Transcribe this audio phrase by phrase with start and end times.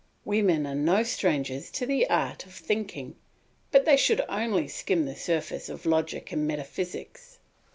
[0.25, 3.17] Women are no strangers to the art of thinking,
[3.69, 7.37] but they should only skim the surface of logic and metaphysics.